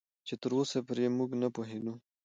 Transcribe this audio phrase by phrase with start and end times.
[0.27, 1.93] چې تراوسه پرې موږ نه پوهېدو